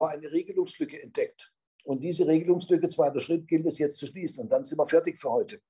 [0.00, 1.52] eine Regelungslücke entdeckt.
[1.84, 4.44] Und diese Regelungslücke, zweiter Schritt, gilt es jetzt zu schließen.
[4.44, 5.60] Und dann sind wir fertig für heute.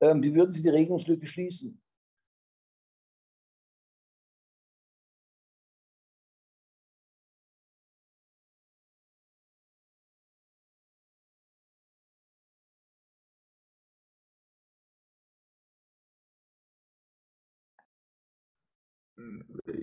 [0.00, 1.80] Ähm, wie würden Sie die Regelungslücke schließen?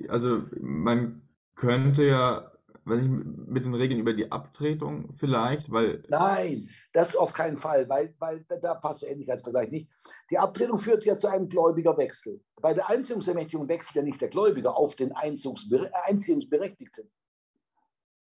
[0.10, 1.22] also man
[1.56, 2.52] könnte ja,
[2.86, 3.08] wenn ich
[3.48, 6.04] mit den Regeln über die Abtretung vielleicht, weil.
[6.08, 9.90] Nein, das auf keinen Fall, weil, weil da passt der Ähnlichkeitsvergleich nicht.
[10.30, 12.40] Die Abtretung führt ja zu einem Gläubigerwechsel.
[12.62, 17.12] Bei der Einziehungsermächtigung wechselt ja nicht der Gläubiger auf den Einziehungsberechtigten.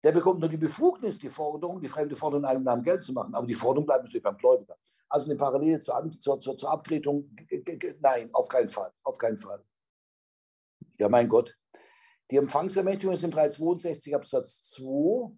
[0.03, 3.13] Der bekommt nur die Befugnis, die Forderung, die fremde Forderung in einem Namen Geld zu
[3.13, 3.33] machen.
[3.33, 4.77] Aber die Forderung bleibt natürlich beim Gläubiger.
[5.09, 7.35] Also eine Parallele zur, zur, zur, zur Abtretung,
[7.99, 9.63] nein, auf keinen Fall, auf keinen Fall.
[10.97, 11.55] Ja, mein Gott.
[12.31, 15.31] Die Empfangsermächtigung ist im 362 Absatz 2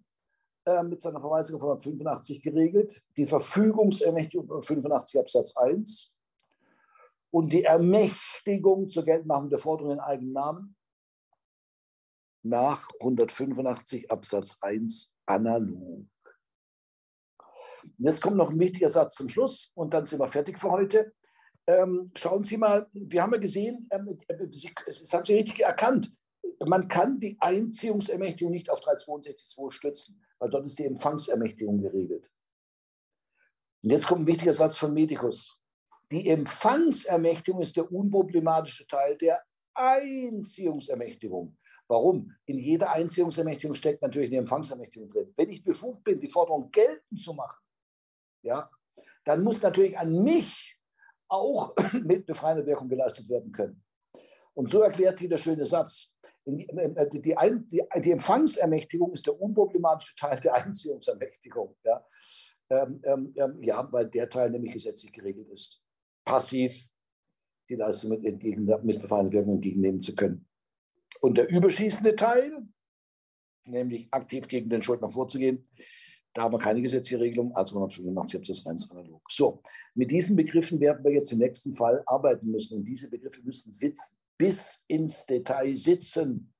[0.66, 3.02] äh, mit seiner Verweisung von 185 geregelt.
[3.16, 6.14] Die Verfügungsermächtigung 85 Absatz 1
[7.32, 10.76] und die Ermächtigung zur Geltmachung der Forderung in eigenem Namen
[12.44, 16.06] nach 185 Absatz 1 analog.
[17.98, 21.12] jetzt kommt noch ein wichtiger Satz zum Schluss und dann sind wir fertig für heute.
[21.66, 24.16] Ähm, schauen Sie mal, wir haben ja gesehen, ähm,
[24.50, 26.14] Sie, das haben Sie richtig erkannt,
[26.66, 32.30] man kann die Einziehungsermächtigung nicht auf 362.2 stützen, weil dort ist die Empfangsermächtigung geregelt.
[33.82, 35.62] Und jetzt kommt ein wichtiger Satz von Medicus.
[36.10, 39.42] Die Empfangsermächtigung ist der unproblematische Teil der
[39.74, 41.56] Einziehungsermächtigung.
[41.86, 42.32] Warum?
[42.46, 45.34] In jeder Einziehungsermächtigung steckt natürlich eine Empfangsermächtigung drin.
[45.36, 47.62] Wenn ich befugt bin, die Forderung geltend zu machen,
[48.42, 48.70] ja,
[49.24, 50.78] dann muss natürlich an mich
[51.28, 53.82] auch mit befreiender Wirkung geleistet werden können.
[54.54, 56.13] Und so erklärt sich der schöne Satz.
[56.46, 61.76] Die, äh, die, die, die, Empfangsermächtigung ist der unproblematische Teil der Einziehungsermächtigung.
[61.84, 62.04] Ja?
[62.70, 65.82] Ähm, ähm, ähm, ja, weil der Teil nämlich gesetzlich geregelt ist.
[66.24, 66.88] Passiv
[67.68, 70.46] die Leistung mit, entgegen, mit befreiender Wirkung entgegennehmen zu können.
[71.20, 72.66] Und der überschießende Teil,
[73.64, 75.64] nämlich aktiv gegen den Schuldner vorzugehen,
[76.34, 79.22] da haben wir keine gesetzliche Regelung, also 185 Absatz 1 analog.
[79.30, 79.62] So,
[79.94, 83.72] mit diesen Begriffen werden wir jetzt im nächsten Fall arbeiten müssen und diese Begriffe müssen
[83.72, 86.52] sitzen, bis ins Detail sitzen,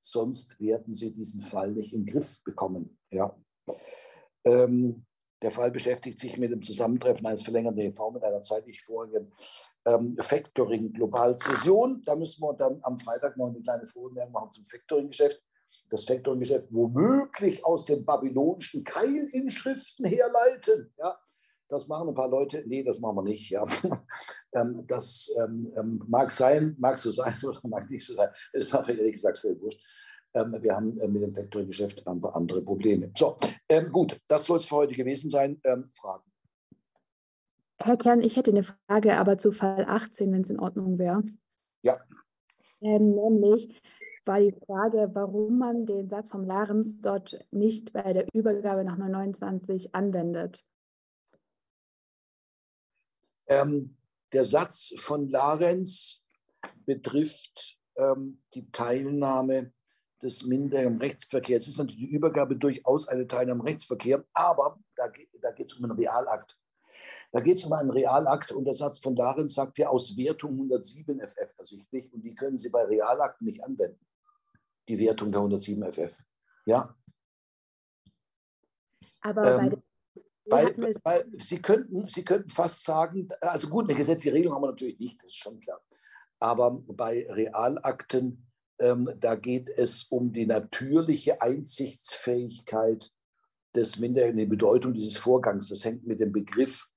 [0.00, 2.98] sonst werden Sie diesen Fall nicht in den Griff bekommen.
[3.10, 3.36] Ja.
[4.44, 5.06] Ähm,
[5.42, 9.32] der Fall beschäftigt sich mit dem Zusammentreffen eines verlängerten EV mit einer zeitlich vorigen
[9.86, 12.02] ähm, Factoring-Globalzession.
[12.04, 15.42] Da müssen wir dann am Freitag noch eine kleine Vormerkung machen zum Factoring-Geschäft
[15.90, 20.92] das Factoring-Geschäft womöglich aus den babylonischen Keilinschriften herleiten.
[20.98, 21.18] Ja,
[21.68, 22.62] das machen ein paar Leute.
[22.66, 23.50] Nee, das machen wir nicht.
[23.50, 23.64] Ja.
[24.56, 28.28] Ähm, das ähm, ähm, mag sein, mag so sein oder mag nicht so sein.
[28.52, 29.84] Das war ehrlich gesagt völlig wurscht.
[30.32, 33.10] wir haben mit dem Factoring-Geschäft andere Probleme.
[33.16, 33.36] So,
[33.90, 35.60] gut, das soll es für heute gewesen sein.
[35.60, 36.22] Fragen?
[37.78, 41.24] Herr Kern, ich hätte eine Frage, aber zu Fall 18, wenn es in Ordnung wäre.
[41.82, 42.00] Ja.
[42.80, 43.80] Ähm, nämlich,
[44.24, 48.96] war die Frage, warum man den Satz vom Larens dort nicht bei der Übergabe nach
[48.96, 50.64] 929 anwendet.
[53.46, 53.96] Ähm,
[54.32, 56.24] der Satz von Larens
[56.86, 59.72] betrifft ähm, die Teilnahme
[60.22, 61.64] des Minderjährigen Rechtsverkehrs.
[61.64, 65.10] Es ist natürlich die Übergabe durchaus eine Teilnahme am Rechtsverkehr, aber da,
[65.40, 66.58] da geht es um einen Realakt.
[67.32, 70.52] Da geht es um einen Realakt und der Satz von Larens sagt ja aus Wertung
[70.52, 74.04] 107 FF ersichtlich und die können Sie bei Realakten nicht anwenden
[74.88, 76.18] die Wertung der 107 FF.
[76.66, 76.94] Ja.
[79.20, 79.82] Aber ähm, bei,
[80.46, 84.68] weil, weil Sie, könnten, Sie könnten fast sagen, also gut, eine gesetzliche Regelung haben wir
[84.68, 85.80] natürlich nicht, das ist schon klar.
[86.40, 88.46] Aber bei Realakten,
[88.78, 93.10] ähm, da geht es um die natürliche Einsichtsfähigkeit
[93.74, 95.68] des Minderjährigen, die Bedeutung dieses Vorgangs.
[95.68, 96.88] Das hängt mit dem Begriff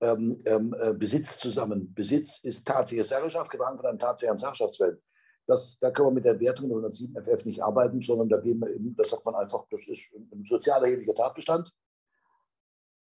[0.00, 1.92] ähm, ähm, äh, Besitz zusammen.
[1.94, 5.00] Besitz ist tatsächliche Herrschaft, getragen von einem tatsächlichen Herrschaftswelt.
[5.46, 8.60] Das, da können wir mit der Wertung der 107 FF nicht arbeiten, sondern da gehen
[8.60, 11.72] wir eben, da sagt man einfach, das ist ein sozial erheblicher Tatbestand.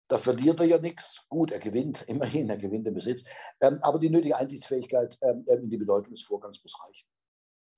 [0.09, 1.27] Da verliert er ja nichts.
[1.29, 3.25] Gut, er gewinnt, immerhin, er gewinnt den Besitz.
[3.61, 7.09] Ähm, aber die nötige Einsichtsfähigkeit ähm, in die Bedeutung des Vorgangs muss reichen.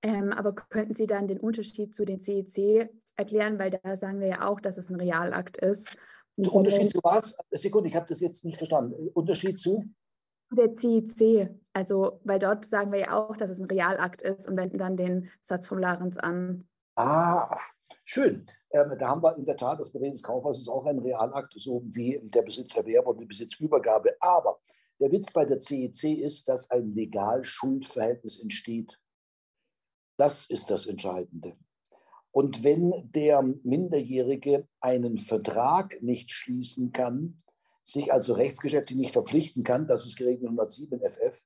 [0.02, 3.58] Ähm, aber könnten Sie dann den Unterschied zu den CEC e erklären?
[3.58, 5.96] Weil da sagen wir ja auch, dass es ein Realakt ist.
[6.37, 7.37] Der Unterschied zu was?
[7.50, 9.08] Sekunde, ich habe das jetzt nicht verstanden.
[9.14, 9.84] Unterschied zu?
[10.50, 14.56] Der CIC, also, weil dort sagen wir ja auch, dass es ein Realakt ist und
[14.56, 16.69] wenden dann den Satz vom Larens an.
[16.98, 17.60] Ah,
[18.04, 18.46] schön.
[18.70, 21.82] Ähm, da haben wir in der Tat, das Bereden des Kaufhauses auch ein Realakt, so
[21.84, 24.16] wie der Besitzerwerb und die Besitzübergabe.
[24.19, 24.60] Aber
[24.98, 28.98] der Witz bei der CEC ist, dass ein Legal-Schuldverhältnis entsteht.
[30.16, 31.58] Das ist das Entscheidende.
[32.31, 37.37] Und wenn der Minderjährige einen Vertrag nicht schließen kann,
[37.82, 41.44] sich also rechtsgeschäftlich nicht verpflichten kann, das ist geregelt in 107 FF,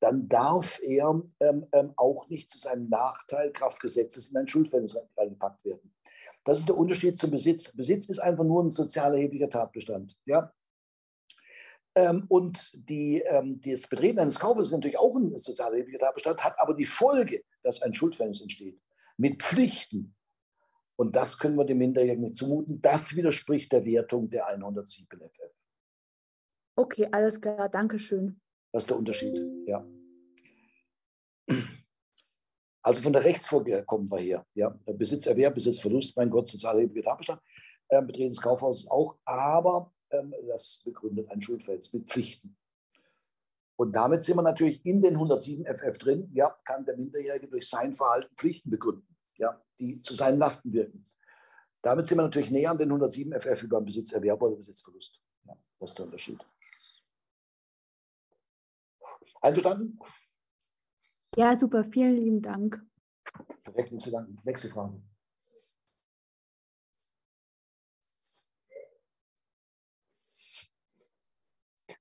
[0.00, 5.64] dann darf er ähm, ähm, auch nicht zu seinem Nachteil Kraftgesetzes in ein Schuldverhältnis eingepackt
[5.64, 5.92] werden.
[6.44, 7.74] Das ist der Unterschied zum Besitz.
[7.76, 10.16] Besitz ist einfach nur ein sozial erheblicher Tatbestand.
[10.24, 10.52] Ja?
[11.94, 16.44] Ähm, und die, ähm, das Betreten eines Kaufes ist natürlich auch ein sozial erheblicher Tatbestand,
[16.44, 18.80] hat aber die Folge, dass ein Schuldverhältnis entsteht.
[19.16, 20.14] Mit Pflichten.
[20.96, 22.80] Und das können wir dem Minderjährigen nicht zumuten.
[22.80, 25.52] Das widerspricht der Wertung der 107 FF.
[26.76, 28.40] Okay, alles klar, danke schön.
[28.72, 29.86] Das ist der Unterschied, ja.
[32.82, 34.46] Also von der Rechtsfolge kommen wir her.
[34.54, 34.70] Ja.
[34.86, 37.40] Besitzerwerb, Besitzverlust, mein Gott, sozialerheblicher Tatbestand,
[37.88, 42.56] äh, Betreten des Kaufhauses auch, aber ähm, das begründet ein Schuldverhältnis mit Pflichten.
[43.76, 46.30] Und damit sind wir natürlich in den 107 FF drin.
[46.34, 51.02] Ja, kann der Minderjährige durch sein Verhalten Pflichten begründen, ja, die zu seinen Lasten wirken.
[51.82, 55.20] Damit sind wir natürlich näher an den 107 FF über den Besitzerwerb oder Besitzverlust.
[55.44, 56.44] Ja, das ist der Unterschied.
[59.48, 59.98] Einverstanden?
[61.36, 61.84] Ja, super.
[61.84, 62.82] Vielen lieben Dank.
[63.64, 64.36] Perfekt, nichts zu danken.
[64.44, 65.02] Nächste Frage.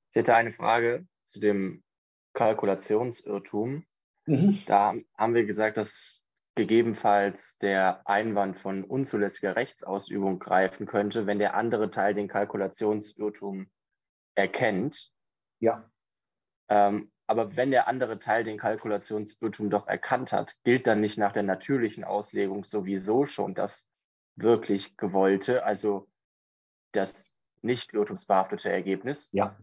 [0.10, 1.84] Ich hätte eine Frage zu dem
[2.34, 3.86] Kalkulationsirrtum.
[4.26, 4.60] Mhm.
[4.66, 11.54] Da haben wir gesagt, dass gegebenenfalls der Einwand von unzulässiger Rechtsausübung greifen könnte, wenn der
[11.54, 13.70] andere Teil den Kalkulationsirrtum
[14.34, 15.12] erkennt.
[15.60, 15.90] Ja.
[16.68, 21.34] Ähm, aber wenn der andere Teil den Kalkulationsirrtum doch erkannt hat, gilt dann nicht nach
[21.34, 23.90] der natürlichen Auslegung sowieso schon das
[24.36, 26.08] wirklich gewollte, also
[26.94, 29.30] das nicht irrtumsbehaftete Ergebnis?
[29.34, 29.54] Ja,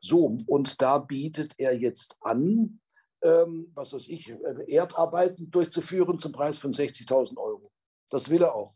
[0.00, 2.80] So, und da bietet er jetzt an,
[3.22, 7.72] ähm, was weiß ich, äh, Erdarbeiten durchzuführen zum Preis von 60.000 Euro.
[8.10, 8.74] Das will er auch.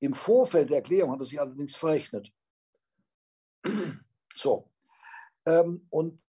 [0.00, 2.32] Im Vorfeld der Erklärung hat er sich allerdings verrechnet.
[4.34, 4.70] So.
[5.46, 6.22] Ähm, und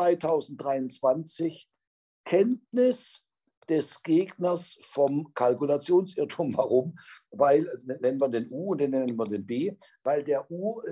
[0.00, 1.68] 2023
[2.24, 3.26] Kenntnis
[3.68, 6.56] des Gegners vom Kalkulationsirrtum.
[6.56, 6.98] Warum?
[7.30, 10.82] Weil, nennen wir den U und den nennen wir den B, weil der U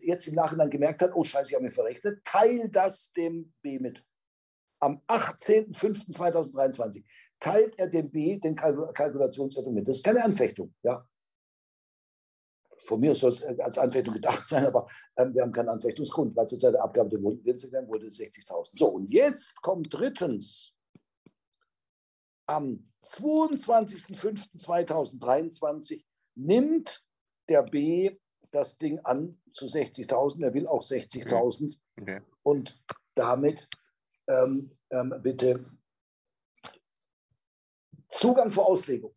[0.00, 3.78] jetzt im Nachhinein gemerkt hat, oh scheiße, ich habe mich verrechnet, teil das dem B
[3.78, 4.04] mit.
[4.80, 7.04] Am 18.05.2023
[7.40, 9.88] teilt er dem B den Kalkulationsirrtum mit.
[9.88, 10.72] Das ist keine Anfechtung.
[10.82, 11.04] Ja?
[12.84, 14.86] Von mir soll es äh, als Anfechtung gedacht sein, aber
[15.16, 18.76] ähm, wir haben keinen Anfechtungsgrund, weil zur Zeit der Abgabe der Wohnsitzung wurde es 60.000.
[18.76, 20.74] So, und jetzt kommt drittens
[22.46, 26.04] am 22.05.2023
[26.34, 27.04] nimmt
[27.48, 28.18] der B
[28.50, 30.44] das Ding an zu 60.000.
[30.44, 31.78] Er will auch 60.000.
[32.00, 32.22] Okay.
[32.42, 32.82] Und
[33.14, 33.68] damit
[34.28, 35.62] ähm, ähm, bitte
[38.08, 39.14] Zugang vor Auslegung.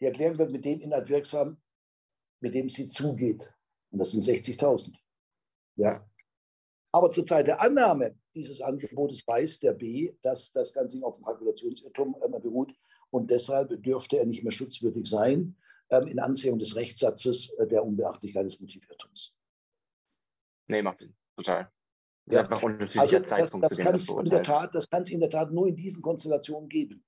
[0.00, 1.61] Die Erklärung wird mit dem Inhalt wirksam,
[2.42, 3.54] mit dem sie zugeht.
[3.90, 4.94] Und das sind 60.000.
[5.76, 6.06] Ja.
[6.92, 11.24] Aber zur Zeit der Annahme dieses Angebotes weiß der B, dass das Ganze auf dem
[11.24, 12.74] Kalkulationsirrtum äh, beruht
[13.10, 15.56] und deshalb dürfte er nicht mehr schutzwürdig sein
[15.90, 19.38] ähm, in Ansehung des Rechtssatzes äh, der Unbeachtlichkeit des Motivirrtums.
[20.66, 21.14] Nee, macht Sinn.
[21.36, 21.70] Total.
[22.26, 22.40] Das ja.
[22.40, 25.20] ist einfach unterschiedlicher also Zeitpunkt, das, zu dem das in Tat, Das kann es in
[25.20, 27.04] der Tat nur in diesen Konstellationen geben.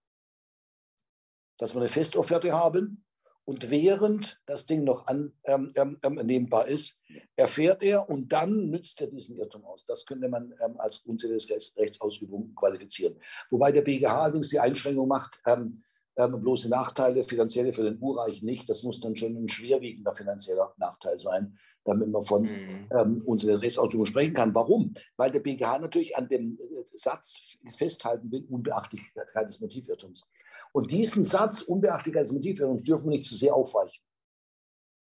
[1.58, 3.03] Dass wir eine Festofferte haben
[3.44, 6.98] und während das Ding noch annehmbar ähm, ähm, ist,
[7.36, 9.84] erfährt er und dann nützt er diesen Irrtum aus.
[9.84, 13.16] Das könnte man ähm, als unzähliges Rechtsausübung qualifizieren.
[13.50, 15.82] Wobei der BGH allerdings die Einschränkung macht, ähm,
[16.16, 18.68] ähm, bloße Nachteile, finanzielle für den Urreichen nicht.
[18.68, 22.88] Das muss dann schon ein schwerwiegender finanzieller Nachteil sein, damit man von mhm.
[22.92, 24.54] ähm, unserer Rechtsausübung sprechen kann.
[24.54, 24.94] Warum?
[25.16, 30.30] Weil der BGH natürlich an dem äh, Satz festhalten will, Unbeachtlichkeit des Motivirrtums.
[30.74, 34.02] Und diesen Satz, unbeachtlich als Motivierung, dürfen wir nicht zu sehr aufweichen.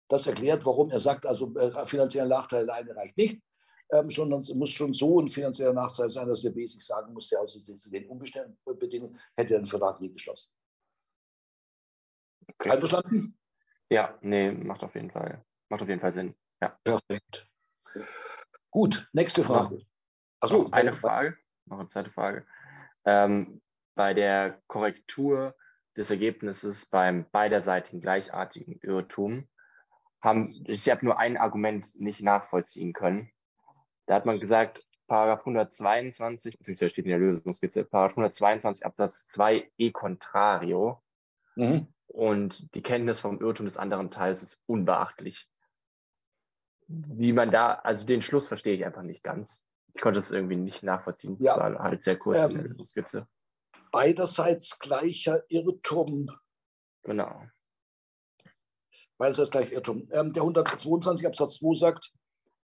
[0.10, 3.42] Das erklärt, warum er sagt, also äh, finanzieller Nachteil alleine reicht nicht,
[3.92, 7.14] ähm, sondern es muss schon so ein finanzieller Nachteil sein, dass der B sich sagen
[7.14, 10.56] muss, der aus den unbestimmten Bedingungen hätte er den Vertrag nie geschlossen.
[12.48, 12.70] Okay.
[12.70, 13.38] Einverstanden?
[13.90, 16.34] Ja, nee, macht auf jeden Fall, macht auf jeden Fall Sinn.
[16.62, 16.80] Ja.
[16.82, 17.50] Perfekt.
[18.72, 19.86] Gut, nächste Frage.
[20.40, 22.46] Achso, eine Frage, noch eine zweite Frage.
[23.06, 23.62] Ähm,
[23.98, 25.56] bei der Korrektur
[25.98, 29.50] des Ergebnisses beim beiderseitigen gleichartigen Irrtum
[30.22, 33.30] haben, ich habe nur ein Argument nicht nachvollziehen können.
[34.06, 39.72] Da hat man gesagt, Paragraph 122, beziehungsweise steht in der Lösungskizze, Paragraph 122 Absatz 2
[39.78, 41.02] e contrario.
[41.56, 41.88] Mhm.
[42.08, 45.50] Und die Kenntnis vom Irrtum des anderen Teils ist unbeachtlich.
[46.88, 49.66] Wie man da, also den Schluss verstehe ich einfach nicht ganz.
[49.94, 51.38] Ich konnte es irgendwie nicht nachvollziehen.
[51.40, 51.54] Ja.
[51.56, 53.28] Das war halt sehr kurz ähm, in der Lösungskizze.
[53.92, 56.30] Beiderseits gleicher Irrtum.
[57.04, 57.44] Genau.
[59.18, 60.08] Beiderseits gleicher Irrtum.
[60.12, 62.14] Ähm, der 122 Absatz 2 sagt,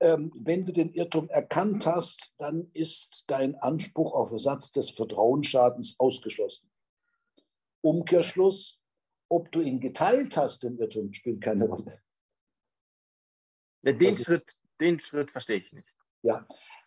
[0.00, 5.99] ähm, wenn du den Irrtum erkannt hast, dann ist dein Anspruch auf Ersatz des Vertrauensschadens
[5.99, 6.70] ausgeschlossen.
[7.80, 8.80] Umkehrschluss,
[9.28, 12.02] ob du ihn geteilt hast, den Irrtum, spielt keine Rolle.
[13.82, 15.96] Den, Schritt, den Schritt verstehe ich nicht.
[16.23, 16.46] Ja,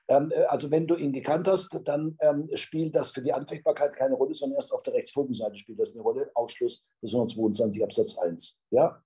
[0.10, 4.34] also wenn du ihn gekannt hast, dann ähm, spielt das für die Anfechtbarkeit keine Rolle,
[4.34, 6.32] sondern erst auf der Rechtsfolgenseite spielt das eine Rolle.
[6.34, 8.64] Ausschluss des 122 Absatz 1.
[8.72, 9.04] Ja?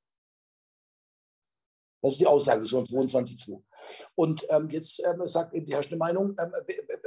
[2.01, 3.61] Das ist die Aussage des 122.2.
[4.15, 6.53] Und ähm, jetzt ähm, sagt eben die herrschende Meinung, ähm,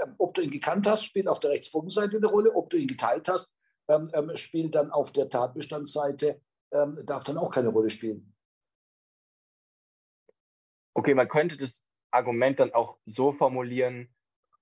[0.02, 2.54] ähm, ob du ihn gekannt hast, spielt auf der Rechtsfolgenseite eine Rolle.
[2.54, 3.54] Ob du ihn geteilt hast,
[4.34, 6.40] spielt dann auf der Tatbestandsseite,
[7.04, 8.34] darf dann auch keine Rolle spielen.
[10.92, 11.85] Okay, man könnte das
[12.16, 14.08] Argument dann auch so formulieren,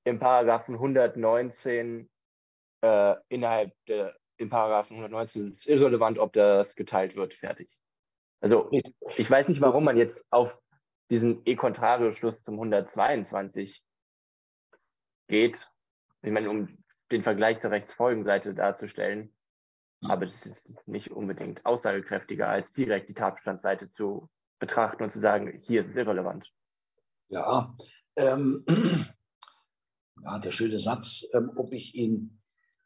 [0.04, 2.11] im Paragraphen 119
[2.82, 7.80] äh, innerhalb der, im Paragraphen 119 ist irrelevant, ob das geteilt wird, fertig.
[8.40, 8.70] Also
[9.16, 10.58] ich weiß nicht, warum man jetzt auf
[11.11, 13.82] diesen E-Contrario-Schluss zum 122
[15.28, 15.68] geht.
[16.23, 16.76] Ich meine, um
[17.11, 19.34] den Vergleich zur Rechtsfolgenseite darzustellen.
[20.02, 25.58] Aber das ist nicht unbedingt aussagekräftiger, als direkt die Tatbestandsseite zu betrachten und zu sagen,
[25.58, 26.52] hier ist es irrelevant.
[27.28, 27.76] Ja,
[28.16, 28.64] ähm,
[30.23, 32.40] ja der schöne Satz, ähm, ob ich ihn,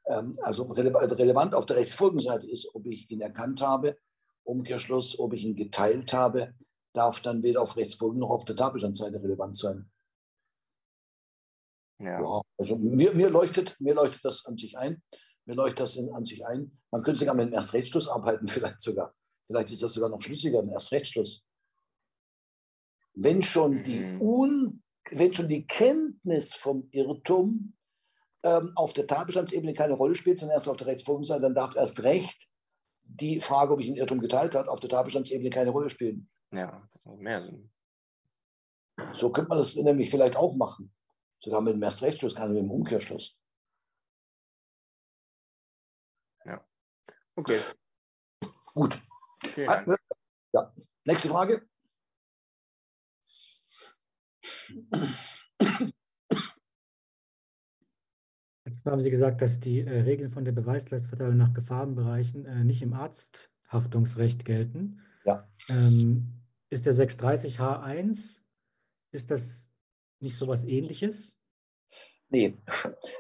[0.07, 3.99] ähm, also relevant auf der Rechtsfolgenseite ist, ob ich ihn erkannt habe,
[4.45, 6.55] Umkehrschluss, ob ich ihn geteilt habe,
[6.95, 9.91] darf dann weder auf Rechtsfolgen noch auf der Tatbestandsseite relevant sein.
[12.01, 12.21] Ja.
[12.21, 12.43] ja.
[12.57, 15.03] also mir, mir, leuchtet, mir leuchtet das an sich ein.
[15.47, 16.79] Mir leuchtet das in, an sich ein.
[16.91, 19.15] Man könnte sogar mit einem Erstrechtsschluss arbeiten, vielleicht sogar.
[19.47, 21.48] Vielleicht ist das sogar noch schlüssiger, ein Erstrechtsschluss.
[23.21, 24.23] Wenn schon die, mhm.
[24.23, 27.75] Un, wenn schon die Kenntnis vom Irrtum
[28.45, 32.03] ähm, auf der Tatbestandsebene keine Rolle spielt, sondern erst auf der Rechtsfolgenseite, dann darf erst
[32.05, 32.49] recht
[33.05, 36.31] die Frage, ob ich einen Irrtum geteilt habe, auf der Tatbestandsebene keine Rolle spielen.
[36.53, 37.71] Ja, das macht mehr Sinn.
[39.17, 40.95] So könnte man das nämlich vielleicht auch machen.
[41.41, 43.37] Sogar mit dem Erstrechtsschluss, keine mit dem Umkehrschluss.
[46.45, 46.65] Ja.
[47.35, 47.61] Okay.
[48.75, 49.01] Gut.
[49.57, 50.73] Ja.
[51.05, 51.67] Nächste Frage.
[58.65, 62.83] Jetzt haben Sie gesagt, dass die äh, Regeln von der Beweislastverteilung nach Gefahrenbereichen äh, nicht
[62.83, 65.01] im Arzthaftungsrecht gelten.
[65.25, 65.49] Ja.
[65.69, 68.43] Ähm, ist der 630H1,
[69.13, 69.73] ist das
[70.21, 71.41] nicht so etwas ähnliches?
[72.29, 72.59] Nee,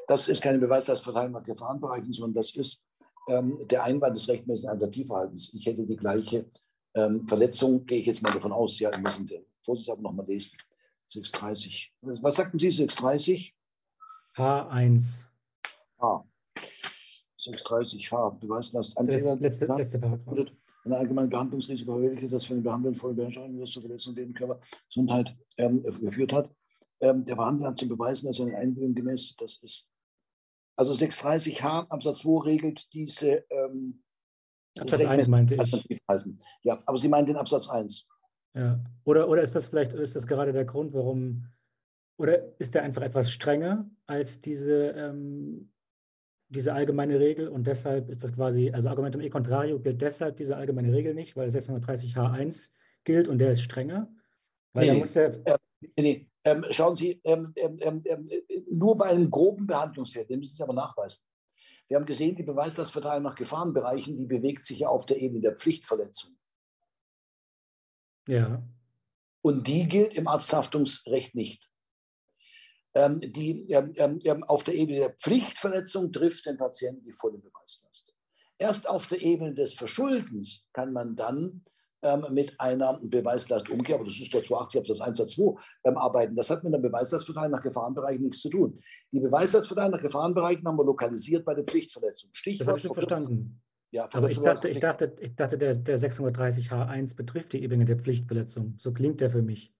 [0.06, 2.86] das ist keine Beweislastverteilung nach Gefahrenbereichen, sondern das ist
[3.28, 5.54] ähm, der Einwand des rechtmäßigen Alternativverhaltens.
[5.54, 6.46] Ich hätte die gleiche
[6.94, 8.78] ähm, Verletzung, gehe ich jetzt mal davon aus.
[8.78, 10.58] Ja, müssen Sie vorsichtshalber nochmal lesen.
[11.08, 11.92] 630.
[12.00, 13.54] Was sagten Sie, 630?
[14.36, 15.26] H1.
[16.00, 16.24] H.
[17.38, 18.38] 630H.
[18.38, 18.98] Beweislast.
[19.00, 20.52] Letzte, letzte, letzte Paragraph
[20.88, 25.82] eine allgemeine Behandlungsrisiko das für den Behandeln voll Beherrschung zur Verletzung der Körper Gesundheit ähm,
[25.82, 26.50] geführt hat.
[27.00, 29.90] Ähm, der Behandler hat zu beweisen, dass er eine Einwilligung gemäß, das ist,
[30.76, 33.44] also 630h Absatz 2 regelt diese.
[33.50, 34.02] Ähm,
[34.78, 35.84] Absatz 1 meinte ich.
[36.62, 38.08] Ja, aber Sie meinen den Absatz 1.
[38.58, 38.80] Ja.
[39.04, 41.46] Oder, oder ist das vielleicht ist das gerade der Grund, warum,
[42.18, 45.70] oder ist der einfach etwas strenger als diese ähm,
[46.48, 50.56] diese allgemeine Regel und deshalb ist das quasi, also Argumentum e contrario gilt deshalb diese
[50.56, 52.70] allgemeine Regel nicht, weil 630h1
[53.04, 54.10] gilt und der ist strenger.
[54.72, 55.46] Weil nee, da muss der.
[55.46, 55.58] Äh,
[55.96, 58.30] nee, ähm, schauen Sie, ähm, ähm, ähm, ähm
[58.70, 61.24] nur bei einem groben Behandlungsfeld, den müssen Sie aber nachweisen.
[61.86, 65.54] Wir haben gesehen, die Beweislastverteilung nach Gefahrenbereichen, die bewegt sich ja auf der Ebene der
[65.54, 66.37] Pflichtverletzung.
[68.28, 68.62] Ja.
[69.42, 71.68] Und die gilt im Arzthaftungsrecht nicht
[72.98, 77.38] ähm, die ähm, ähm, ähm, auf der Ebene der Pflichtverletzung trifft den Patienten die volle
[77.38, 78.14] Beweislast.
[78.58, 81.64] Erst auf der Ebene des Verschuldens kann man dann
[82.02, 86.34] ähm, mit einer Beweislastumkehr, aber das ist der 280 Absatz 1 Satz 2, ähm, arbeiten.
[86.34, 88.80] Das hat mit der Beweislastverteilung nach Gefahrenbereichen nichts zu tun.
[89.12, 92.30] Die Beweislastverteilung nach Gefahrenbereichen haben wir lokalisiert bei der Pflichtverletzung.
[92.32, 93.62] Stichwort das habe ich schon verstanden.
[93.90, 97.86] Ja, aber ich dachte, ich dachte, ich dachte der, der 630 H1 betrifft die Ebene
[97.86, 98.74] der Pflichtverletzung.
[98.76, 99.72] So klingt der für mich.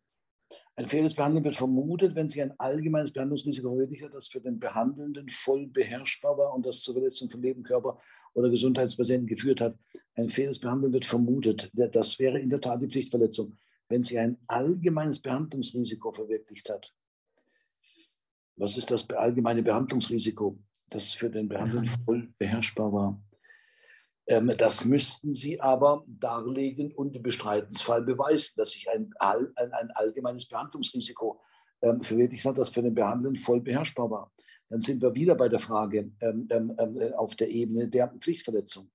[0.76, 4.58] Ein faires Behandeln wird vermutet, wenn sich ein allgemeines Behandlungsrisiko verwirklicht hat, das für den
[4.58, 7.98] Behandelnden voll beherrschbar war und das zur Verletzung von Leben, Körper
[8.32, 9.76] oder Gesundheitspatienten geführt hat.
[10.14, 11.70] Ein faires Behandeln wird vermutet.
[11.74, 16.94] Das wäre in der Tat die Pflichtverletzung, wenn sich ein allgemeines Behandlungsrisiko verwirklicht hat.
[18.56, 20.58] Was ist das allgemeine Behandlungsrisiko,
[20.90, 23.20] das für den Behandelnden voll beherrschbar war?
[24.28, 29.90] Ähm, das müssten Sie aber darlegen und im Bestreitensfall beweisen, dass sich ein, ein, ein
[29.92, 31.40] allgemeines Behandlungsrisiko
[31.80, 34.32] ähm, verwirklicht hat, das für den Behandelnden voll beherrschbar war.
[34.68, 38.90] Dann sind wir wieder bei der Frage ähm, ähm, äh, auf der Ebene der Pflichtverletzung.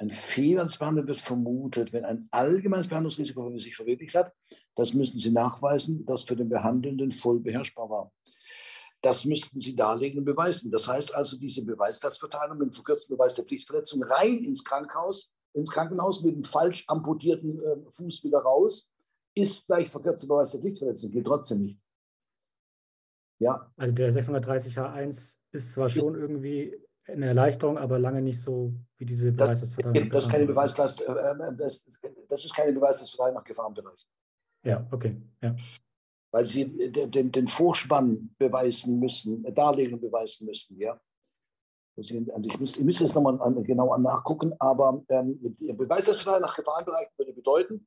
[0.00, 4.32] Ein Fehler wird vermutet, wenn ein allgemeines Behandlungsrisiko sich verwirklicht hat.
[4.76, 8.12] Das müssen Sie nachweisen, das für den Behandelnden voll beherrschbar war.
[9.00, 10.70] Das müssten Sie darlegen und beweisen.
[10.70, 15.70] Das heißt also, diese Beweislastverteilung mit dem verkürzten Beweis der Pflichtverletzung rein ins Krankenhaus, ins
[15.70, 18.92] Krankenhaus mit dem falsch amputierten äh, Fuß wieder raus,
[19.34, 21.78] ist gleich verkürzter Beweis der Pflichtverletzung, gilt trotzdem nicht.
[23.40, 23.72] Ja.
[23.76, 26.76] Also der 630H1 ist zwar schon irgendwie
[27.06, 30.08] eine Erleichterung, aber lange nicht so wie diese Beweislastverteilung.
[30.08, 31.86] Das, das, ist keine Beweislast, äh, äh, das,
[32.28, 34.04] das ist keine Beweislastverteilung nach Gefahrenbereich.
[34.64, 35.16] Ja, okay.
[35.40, 35.54] Ja
[36.30, 40.78] weil sie den, den Vorspann beweisen müssen, darlegen beweisen müssen.
[40.78, 41.00] Ja?
[41.96, 47.86] Ich müsste, ich müsste es nochmal genau nachgucken, aber ähm, Beweislastverteilung nach Gefahrenbereich würde bedeuten,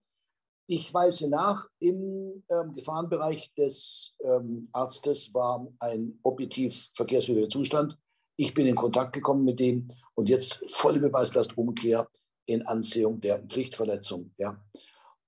[0.67, 7.97] ich weise nach, im ähm, Gefahrenbereich des ähm, Arztes war ein objektiv verkehrswidriger Zustand.
[8.37, 12.09] Ich bin in Kontakt gekommen mit dem und jetzt volle Beweislastumkehr
[12.45, 14.33] in Ansehung der Pflichtverletzung.
[14.37, 14.63] Ja.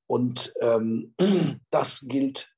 [0.07, 1.13] Und ähm,
[1.69, 2.52] das gilt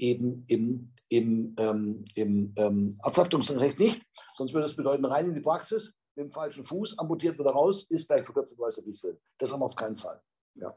[0.00, 4.02] eben im, im, ähm, im ähm, Arzthaftungsrecht nicht.
[4.34, 7.90] Sonst würde es bedeuten, rein in die Praxis, mit dem falschen Fuß, amputiert wieder raus,
[7.90, 9.18] ist gleich verkürzte weißer Pflichtfilm.
[9.38, 10.20] Das haben wir auf keinen Fall.
[10.54, 10.76] Ja.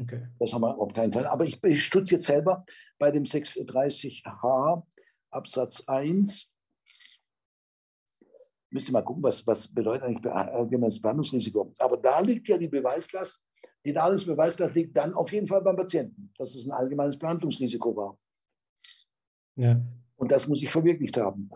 [0.00, 0.28] Okay.
[0.38, 1.26] Das haben wir auf keinen Fall.
[1.26, 2.64] Aber ich, ich stutze jetzt selber
[2.98, 4.82] bei dem 630h
[5.30, 6.50] Absatz 1.
[8.70, 11.72] Müsste mal gucken, was, was bedeutet eigentlich allgemeines Behandlungsrisiko.
[11.78, 13.42] Aber da liegt ja die Beweislast
[13.84, 18.18] die Darlehensbeweislast liegt dann auf jeden Fall beim Patienten, dass es ein allgemeines Behandlungsrisiko war.
[19.56, 19.80] Ja.
[20.16, 21.50] Und das muss ich verwirklicht haben.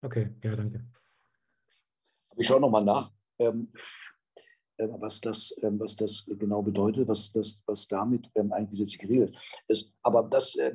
[0.00, 0.84] Okay, ja, danke.
[2.36, 3.72] Ich schaue nochmal nach, ähm,
[4.76, 8.98] äh, was, das, ähm, was das genau bedeutet, was, das, was damit ähm, eigentlich jetzt
[8.98, 9.36] geregelt
[9.68, 9.94] ist.
[10.02, 10.74] Aber das äh,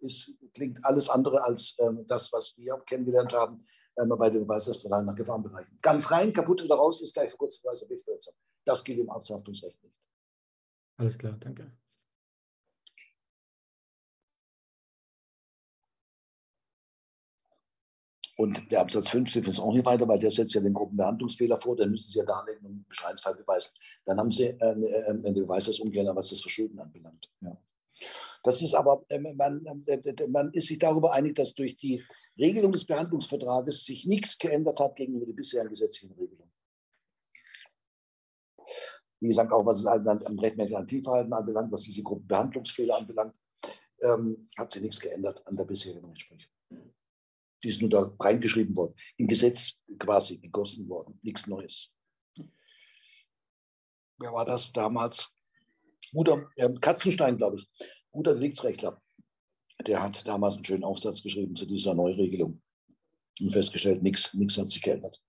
[0.00, 3.64] ist, klingt alles andere als ähm, das, was wir kennengelernt haben
[4.06, 5.78] bei den Beweislastverfahren nach Gefahrenbereichen.
[5.82, 8.34] Ganz rein, kaputt wieder raus, ist gleich verkurzweise Pflichtverletzung.
[8.64, 9.96] Das gilt im Arzthaftungsrecht nicht.
[10.98, 11.72] Alles klar, danke.
[18.38, 21.58] Und der Absatz 5 steht jetzt auch nicht weiter, weil der setzt ja den Gruppenbehandlungsfehler
[21.58, 23.76] vor, den müssen Sie ja darlegen und im Beschreibungsfall beweisen.
[24.04, 27.28] Dann haben Sie äh, äh, eine Beweislastumkehr, was das Verschulden anbelangt.
[27.40, 27.56] Ja.
[28.42, 32.02] Das ist aber, ähm, man, ähm, man ist sich darüber einig, dass durch die
[32.38, 36.50] Regelung des Behandlungsvertrages sich nichts geändert hat gegenüber der bisherigen gesetzlichen Regelung.
[39.20, 43.34] Wie gesagt, auch was es am rechtmäßigen Aktivverhalten anbelangt, was diese Gruppenbehandlungsfehler anbelangt,
[44.00, 46.52] ähm, hat sich nichts geändert an der bisherigen Rechtsprechung.
[47.60, 51.90] Die ist nur da reingeschrieben worden, im Gesetz quasi gegossen worden, nichts Neues.
[54.20, 55.34] Wer war das damals?
[56.12, 57.68] Guter äh, Katzenstein, glaube ich
[58.12, 59.00] guter Gerichtsrechtler,
[59.86, 62.60] der hat damals einen schönen Aufsatz geschrieben zu dieser Neuregelung
[63.40, 65.22] und festgestellt, nichts hat sich geändert.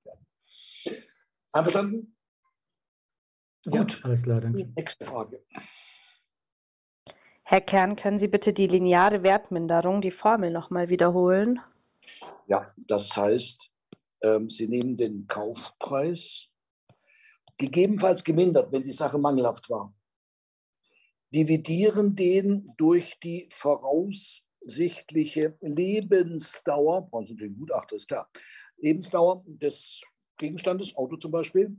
[1.52, 2.16] Einverstanden?
[3.66, 4.04] Ja, Gut.
[4.04, 4.72] Alles klar, danke.
[4.76, 5.44] Nächste Frage.
[7.44, 11.60] Herr Kern, können Sie bitte die lineare Wertminderung, die Formel nochmal wiederholen?
[12.48, 13.72] Ja, das heißt,
[14.22, 16.50] ähm, Sie nehmen den Kaufpreis,
[17.58, 19.94] gegebenenfalls gemindert, wenn die Sache mangelhaft war,
[21.34, 28.30] dividieren den durch die voraussichtliche Lebensdauer, brauchen Sie natürlich Gutachter, ist klar,
[28.78, 30.02] Lebensdauer des
[30.38, 31.76] Gegenstandes, Auto zum Beispiel,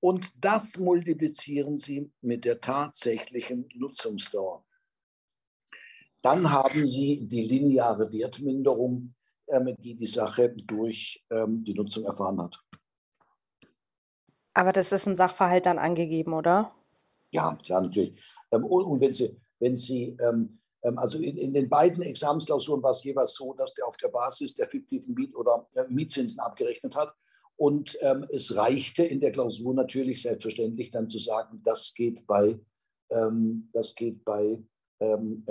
[0.00, 4.64] und das multiplizieren Sie mit der tatsächlichen Nutzungsdauer.
[6.22, 9.14] Dann haben Sie die lineare Wertminderung,
[9.48, 12.60] ähm, die die Sache durch ähm, die Nutzung erfahren hat.
[14.54, 16.74] Aber das ist im Sachverhalt dann angegeben, oder?
[17.30, 18.18] Ja, klar, natürlich.
[18.52, 22.90] Ähm, und wenn Sie, wenn Sie ähm, ähm, also in, in, den beiden Examensklausuren war
[22.90, 26.96] es jeweils so, dass der auf der Basis der fiktiven Miet- oder äh, Mietzinsen abgerechnet
[26.96, 27.14] hat.
[27.56, 32.60] Und ähm, es reichte in der Klausur natürlich selbstverständlich dann zu sagen, das geht bei,
[33.10, 34.62] ähm, das geht bei
[35.00, 35.44] ähm,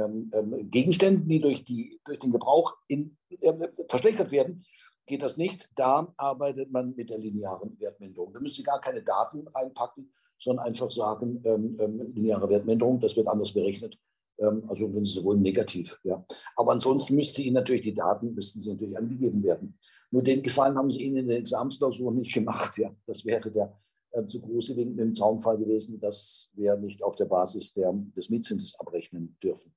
[0.70, 4.66] Gegenständen, die durch, die durch den Gebrauch in, äh, verschlechtert werden,
[5.06, 5.70] geht das nicht.
[5.76, 8.34] Da arbeitet man mit der linearen Wertminderung.
[8.34, 13.15] Da müssen Sie gar keine Daten reinpacken, sondern einfach sagen, ähm, ähm, lineare Wertminderung, das
[13.15, 14.00] wird anders berechnet.
[14.39, 16.00] Ähm, also wenn Sie so wollen, negativ.
[16.04, 16.26] Ja.
[16.56, 19.78] Aber ansonsten müsste Ihnen natürlich die Daten, müssten Sie natürlich angegeben werden.
[20.12, 22.78] Nur den Gefallen haben Sie Ihnen in den Examensklausuren nicht gemacht.
[22.78, 22.95] Ja.
[23.06, 23.78] Das wäre der
[24.12, 27.93] äh, zu große Wink mit dem Zaunfall gewesen, dass wir nicht auf der Basis der,
[28.15, 29.73] des Mietzinses abrechnen dürfen.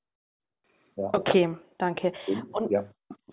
[1.00, 1.08] Ja.
[1.14, 2.12] Okay, danke.
[2.52, 2.84] Und ja.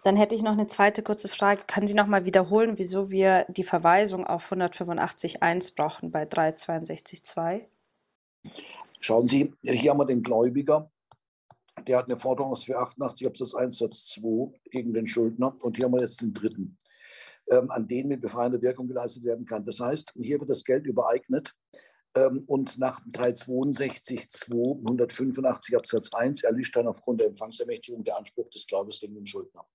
[0.04, 1.62] dann hätte ich noch eine zweite kurze Frage.
[1.68, 7.66] Kann Sie noch mal wiederholen, wieso wir die Verweisung auf 185.1 brauchen bei 362.2?
[9.02, 10.90] Schauen Sie, hier haben wir den Gläubiger.
[11.86, 15.56] Der hat eine Forderung aus 488 Absatz 1 Satz 2 gegen den Schuldner.
[15.62, 16.78] Und hier haben wir jetzt den dritten,
[17.52, 19.66] ähm, an den mit befreiender Wirkung geleistet werden kann.
[19.66, 21.54] Das heißt, hier wird das Geld übereignet
[22.48, 29.00] und nach 362 285 Absatz 1 erlischt dann aufgrund der Empfangsermächtigung der Anspruch des Glaubens
[29.00, 29.68] gegen den Schuldner.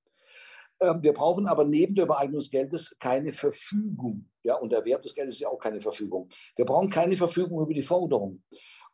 [0.83, 4.29] Ähm, wir brauchen aber neben der Übereignung des Geldes keine Verfügung.
[4.43, 6.29] Ja, und der Wert des Geldes ist ja auch keine Verfügung.
[6.57, 8.43] Wir brauchen keine Verfügung über die Forderung.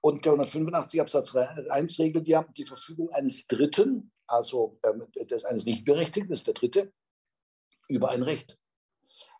[0.01, 5.65] Und der 185 Absatz 1 regelt ja die Verfügung eines Dritten, also ähm, des eines
[5.65, 6.93] Nichtberechtigten, ist der Dritte,
[7.89, 8.59] über ein Recht.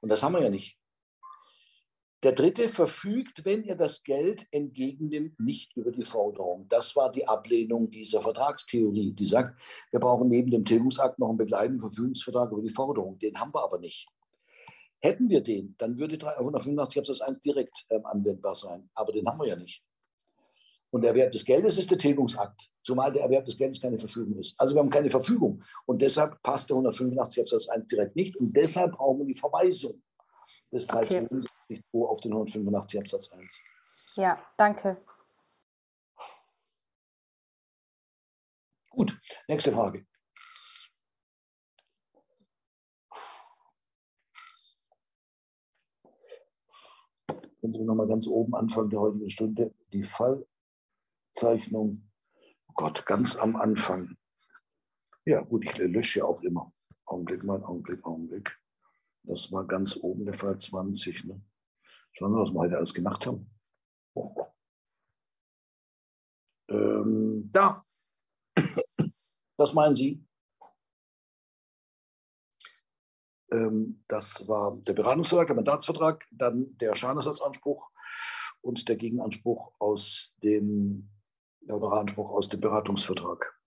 [0.01, 0.79] Und das haben wir ja nicht.
[2.25, 6.67] Der Dritte verfügt, wenn er das Geld entgegennimmt, nicht über die Forderung.
[6.69, 9.61] Das war die Ablehnung dieser Vertragstheorie, die sagt,
[9.93, 13.21] wir brauchen neben dem Tilgungsakt noch einen begleitenden Verfügungsvertrag über die Forderung.
[13.21, 14.09] Den haben wir aber nicht.
[14.99, 18.91] Hätten wir den, dann würde 185 Absatz 1 direkt ähm, anwendbar sein.
[18.95, 19.85] Aber den haben wir ja nicht.
[20.91, 24.39] Und der Erwerb des Geldes ist der Tilgungsakt, zumal der Erwerb des Geldes keine Verfügung
[24.39, 24.59] ist.
[24.59, 25.63] Also wir haben keine Verfügung.
[25.87, 28.37] Und deshalb passt der 185 Absatz 1 direkt nicht.
[28.39, 30.03] Und deshalb brauchen wir die Verweisung
[30.73, 31.93] des 362 okay.
[31.93, 33.63] auf den 185 Absatz 1.
[34.17, 34.97] Ja, danke.
[38.91, 40.07] Gut, nächste Frage.
[47.61, 52.09] Wenn Sie nochmal ganz oben Anfang der heutigen Stunde die Fallzeichnung,
[52.69, 54.17] oh Gott, ganz am Anfang.
[55.25, 56.73] Ja, gut, ich lösche ja auch immer.
[57.05, 58.59] Augenblick mal, Augenblick, Augenblick.
[59.29, 61.25] Das war ganz oben der Fall 20.
[61.25, 61.43] Ne?
[62.13, 63.51] Schauen wir, was wir heute alles gemacht haben.
[66.71, 67.83] Ähm, da.
[69.59, 70.25] Was meinen Sie?
[73.51, 77.91] Ähm, das war der Beratungsvertrag, der Mandatsvertrag, dann der Schadenersatzanspruch
[78.63, 81.11] und der Gegenanspruch aus dem,
[81.61, 83.58] der Anspruch aus dem Beratungsvertrag.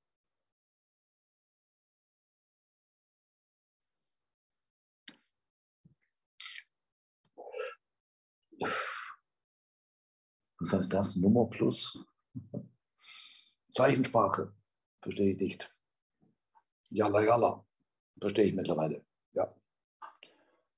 [10.59, 11.15] Was heißt das?
[11.15, 12.05] Nummer plus
[13.73, 14.53] Zeichensprache.
[15.01, 15.75] Verstehe ich nicht.
[16.89, 17.65] Jalla, jalla.
[18.19, 19.03] Verstehe ich mittlerweile.
[19.33, 19.55] Ja.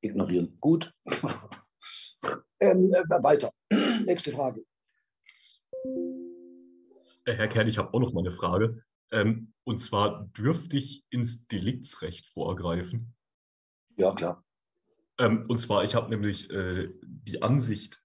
[0.01, 0.57] Ignorieren.
[0.59, 0.93] Gut.
[2.59, 3.51] ähm, äh, weiter.
[4.05, 4.63] Nächste Frage.
[7.25, 8.83] Äh, Herr Kern, ich habe auch noch mal eine Frage.
[9.11, 13.15] Ähm, und zwar, dürfte ich ins Deliktsrecht vorgreifen?
[13.97, 14.43] Ja, klar.
[15.19, 18.03] Ähm, und zwar, ich habe nämlich äh, die Ansicht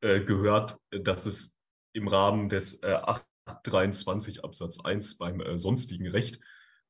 [0.00, 1.58] äh, gehört, dass es
[1.92, 2.98] im Rahmen des äh,
[3.46, 6.40] 823 Absatz 1 beim äh, sonstigen Recht,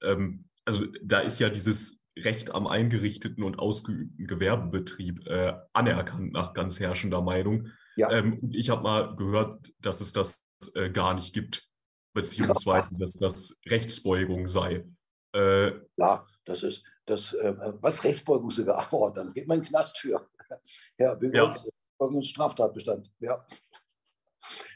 [0.02, 6.52] ähm, also da ist ja dieses Recht am eingerichteten und ausgeübten Gewerbebetrieb äh, anerkannt nach
[6.52, 7.68] ganz herrschender Meinung.
[7.96, 8.10] Ja.
[8.10, 10.42] Ähm, ich habe mal gehört, dass es das
[10.74, 11.68] äh, gar nicht gibt,
[12.14, 14.84] beziehungsweise dass das Rechtsbeugung sei.
[15.34, 19.68] Äh, ja, das ist, das, äh, was Rechtsbeugung sogar, oh, dann geht man in den
[19.68, 20.28] Knast für.
[20.98, 21.70] ja, Bürgerns,
[22.00, 22.22] ja.
[22.22, 23.12] Straftatbestand.
[23.20, 23.46] Ja.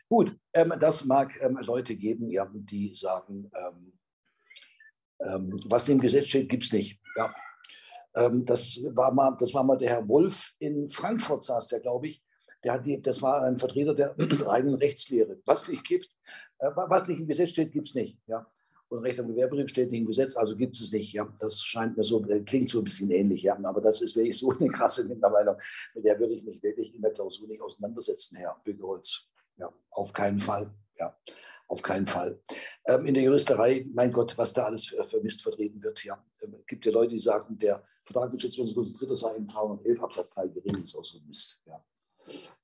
[0.09, 3.99] Gut, ähm, das mag ähm, Leute geben, ja, die sagen, ähm,
[5.21, 7.01] ähm was im Gesetz steht, gibt es nicht.
[7.17, 7.35] Ja.
[8.17, 12.09] Ähm, das, war mal, das war mal der Herr Wolf in Frankfurt, saß der, glaube
[12.09, 12.23] ich.
[12.63, 14.15] Der hat die, das war ein Vertreter der
[14.47, 15.41] reinen Rechtslehre.
[15.47, 16.09] Was nicht gibt,
[16.59, 18.19] äh, was nicht im Gesetz steht, gibt es nicht.
[18.27, 18.47] Ja
[18.89, 21.13] und Recht am Gewerbebetrieb steht nicht im Gesetz, also gibt es nicht.
[21.13, 23.43] Ja, das scheint mir so, äh, klingt so ein bisschen ähnlich.
[23.43, 25.59] Ja, aber das ist wirklich so eine krasse Mittlerweile,
[25.95, 29.31] mit der würde ich mich wirklich in der Klausur nicht auseinandersetzen, Herr Bügelholz.
[29.57, 30.73] Ja, auf keinen Fall.
[30.99, 31.17] Ja,
[31.69, 32.41] auf keinen Fall.
[32.87, 36.05] Ähm, in der Juristerei, mein Gott, was da alles für, Mist vertreten wird.
[36.05, 40.03] Ja, ähm, gibt ja Leute, die sagen, der Vertrag mit Schutzbundesgrund dritter sei in 311
[40.03, 41.63] Absatz 3 geregelt, ist auch so Mist.
[41.67, 41.83] Ja.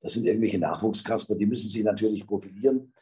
[0.00, 2.92] Das sind irgendwelche Nachwuchskasper, die müssen sich natürlich profilieren.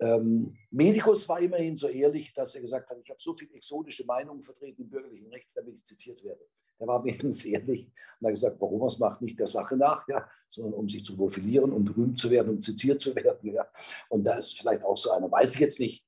[0.00, 4.04] Ähm, Medikus war immerhin so ehrlich, dass er gesagt hat, ich habe so viele exotische
[4.06, 6.40] Meinungen vertreten im bürgerlichen Rechts, damit ich zitiert werde.
[6.78, 7.86] Er war wenigstens ehrlich
[8.20, 11.16] und hat gesagt, warum es macht, nicht der Sache nach, ja, sondern um sich zu
[11.16, 13.52] profilieren, um berühmt zu werden, um zitiert zu werden.
[13.52, 13.66] Ja.
[14.08, 16.02] Und da ist vielleicht auch so einer, weiß ich jetzt nicht,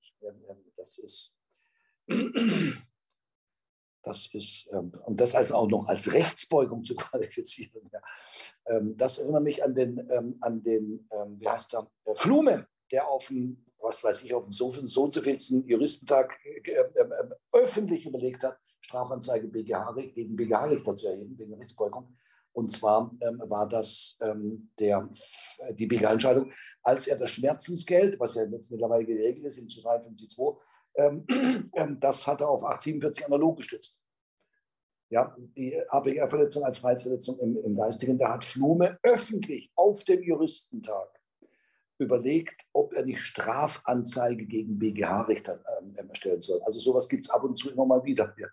[0.76, 1.38] das ist
[4.02, 7.88] Das ist, ähm, und das also auch noch als Rechtsbeugung zu qualifizieren.
[7.92, 8.00] Ja.
[8.66, 13.09] Ähm, das erinnert mich an den, ähm, an den ähm, wie heißt der, Flume, der
[13.09, 17.31] auf dem, was weiß ich, auf dem so, so zu vielsten Juristentag äh, äh, äh,
[17.53, 22.16] öffentlich überlegt hat, Strafanzeige BGH, gegen BGH-Richter zu erheben, wegen Rechtsbeugung.
[22.53, 25.09] Und zwar ähm, war das ähm, der,
[25.73, 30.59] die BGH-Entscheidung, als er das Schmerzensgeld, was ja jetzt mittlerweile geregelt ist, in 53.2,
[30.97, 31.27] ähm,
[31.75, 34.05] ähm, das hat er auf 847 analog gestützt.
[35.09, 41.21] Ja, die ABR-Verletzung als Freiheitsverletzung im, im Geistigen, da hat Flume öffentlich auf dem Juristentag
[42.02, 46.60] überlegt, ob er nicht Strafanzeige gegen BGH-Richter ähm, erstellen soll.
[46.64, 48.34] Also sowas gibt es ab und zu immer mal wieder.
[48.38, 48.48] Ja.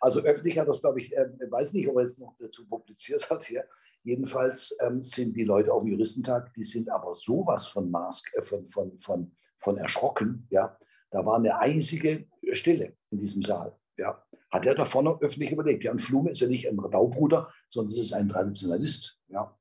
[0.00, 3.28] Also öffentlich hat das, glaube ich, äh, weiß nicht, ob er jetzt noch dazu publiziert
[3.30, 3.64] hat hier.
[4.02, 8.42] Jedenfalls ähm, sind die Leute auf dem Juristentag, die sind aber sowas von, Mask, äh,
[8.42, 10.78] von, von, von, von erschrocken, ja,
[11.10, 13.76] da war eine eisige Stille in diesem Saal.
[13.96, 14.22] Ja.
[14.50, 15.84] Hat er da vorne öffentlich überlegt.
[15.84, 19.20] Jan Flume ist ja nicht ein Rabaubruder, sondern es ist ein Traditionalist.
[19.28, 19.56] Ja.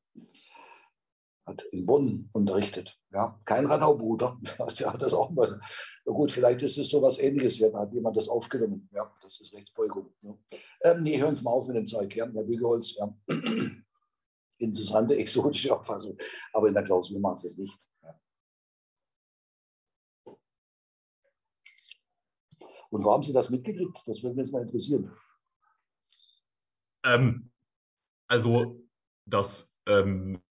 [1.50, 3.02] Hat in Bonn unterrichtet.
[3.12, 3.42] Ja.
[3.44, 4.40] Kein Radaubruder.
[4.80, 5.60] Der hat das auch mal.
[6.06, 7.58] Na gut, vielleicht ist es so was Ähnliches.
[7.58, 7.70] Ja.
[7.72, 8.88] Da hat jemand das aufgenommen.
[8.94, 10.14] Ja, das ist Rechtsbeugung.
[10.22, 10.38] Ja.
[10.82, 12.16] Ähm, nee, hören Sie mal auf mit dem Zeug.
[12.16, 12.30] Ja.
[12.32, 13.18] Herr Bügelholz, ja.
[14.60, 16.16] Interessante, exotische Auffassung.
[16.54, 17.82] Aber in der Klausur machen Sie es nicht.
[18.04, 18.20] Ja.
[22.92, 24.04] Und wo haben Sie das mitgekriegt?
[24.06, 25.12] Das würde mich jetzt mal interessieren.
[27.04, 27.50] Ähm,
[28.28, 28.88] also,
[29.26, 30.44] das ähm,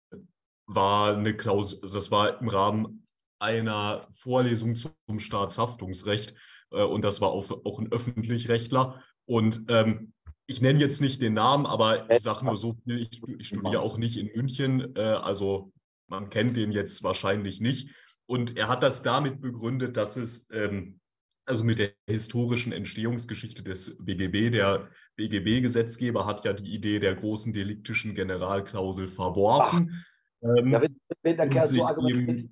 [0.66, 3.04] war eine Klausur, also das war im Rahmen
[3.38, 6.34] einer Vorlesung zum Staatshaftungsrecht
[6.70, 9.02] äh, und das war auch, auch ein Öffentlichrechtler.
[9.26, 10.12] Und ähm,
[10.46, 13.80] ich nenne jetzt nicht den Namen, aber ich sage nur so viel, ich, ich studiere
[13.80, 15.72] auch nicht in München, äh, also
[16.08, 17.90] man kennt den jetzt wahrscheinlich nicht.
[18.26, 21.00] Und er hat das damit begründet, dass es ähm,
[21.46, 24.50] also mit der historischen Entstehungsgeschichte des BGB.
[24.50, 30.04] Der BGB-Gesetzgeber hat ja die Idee der großen deliktischen Generalklausel verworfen.
[30.42, 32.50] Ähm, ja, wenn, wenn der Kerl so argumentiert.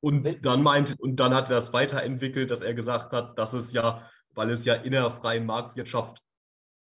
[0.00, 3.72] Und dann meint, und dann hat er das weiterentwickelt, dass er gesagt hat, dass es
[3.72, 6.22] ja, weil es ja in der freien Marktwirtschaft,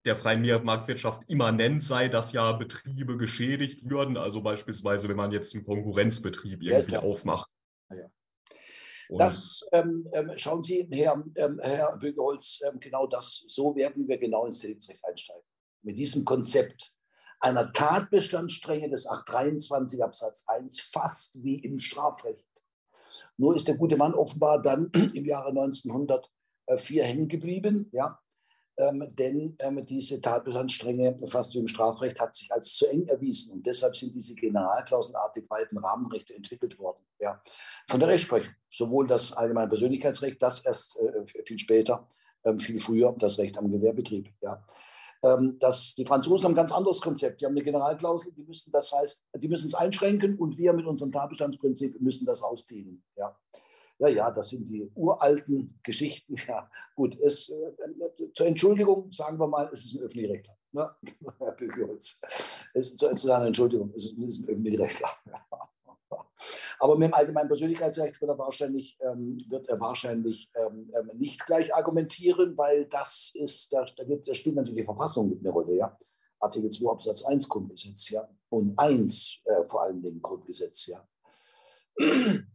[0.04, 4.18] der freien Marktwirtschaft immanent sei, dass ja Betriebe geschädigt würden.
[4.18, 7.50] Also beispielsweise, wenn man jetzt einen Konkurrenzbetrieb irgendwie ja, aufmacht.
[7.88, 8.06] Ja.
[9.09, 14.18] Das ähm, ähm, schauen Sie, Herr, ähm, Herr Bögeholz, ähm, genau das, so werden wir
[14.18, 15.42] genau ins Deliktsrecht einsteigen.
[15.82, 16.95] Mit diesem Konzept
[17.40, 22.44] einer Tatbestandsstrenge des 823 Absatz 1, fast wie im Strafrecht.
[23.37, 28.18] Nur ist der gute Mann offenbar dann im Jahre 1904 hängen geblieben, ja,
[28.79, 33.55] ähm, denn ähm, diese Tatbestandsstrenge, fast wie im Strafrecht, hat sich als zu eng erwiesen.
[33.55, 37.03] Und deshalb sind diese generalklauselartig weiten Rahmenrechte entwickelt worden.
[37.18, 37.42] Ja.
[37.88, 42.07] Von der Rechtsprechung, sowohl das allgemeine Persönlichkeitsrecht, das erst äh, viel später,
[42.44, 44.31] ähm, viel früher das Recht am Gewerbetrieb.
[44.42, 44.62] Ja.
[45.22, 47.40] Ähm, das, die Franzosen haben ein ganz anderes Konzept.
[47.40, 50.87] Die haben eine Generalklausel, die müssen das heißt, die müssen es einschränken und wir mit
[50.87, 53.02] unserem Tatbestandsprinzip müssen das ausdehnen.
[53.16, 53.37] Ja.
[53.98, 56.35] Ja, ja, das sind die uralten Geschichten.
[56.46, 60.57] Ja, gut, es, äh, zur Entschuldigung sagen wir mal, es ist ein Öffentlichrechtler.
[60.72, 60.90] Ne?
[61.38, 62.20] Herr Büchholz.
[62.74, 65.09] Es, zu seiner Entschuldigung, es ist, es ist ein Öffentlichrechtler.
[66.79, 71.44] Aber mit dem allgemeinen Persönlichkeitsrecht wird er wahrscheinlich, ähm, wird er wahrscheinlich ähm, ähm nicht
[71.46, 75.51] gleich argumentieren, weil das ist, da, da, gibt, da spielt natürlich die Verfassung mit eine
[75.51, 75.96] Rolle, ja.
[76.38, 78.29] Artikel 2 Absatz 1 Grundgesetz, ja.
[78.51, 81.07] Und 1 äh, vor allen Dingen Grundgesetz, ja.